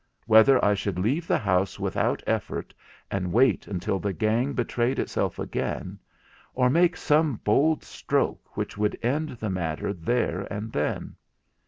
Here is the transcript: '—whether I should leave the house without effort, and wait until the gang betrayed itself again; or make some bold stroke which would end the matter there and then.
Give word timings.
'—whether 0.25 0.57
I 0.65 0.73
should 0.73 0.97
leave 0.97 1.27
the 1.27 1.37
house 1.37 1.77
without 1.79 2.23
effort, 2.25 2.73
and 3.11 3.31
wait 3.31 3.67
until 3.67 3.99
the 3.99 4.13
gang 4.13 4.53
betrayed 4.53 4.97
itself 4.97 5.37
again; 5.37 5.99
or 6.55 6.71
make 6.71 6.97
some 6.97 7.35
bold 7.43 7.83
stroke 7.83 8.57
which 8.57 8.79
would 8.79 8.97
end 9.03 9.29
the 9.39 9.51
matter 9.51 9.93
there 9.93 10.51
and 10.51 10.71
then. 10.71 11.17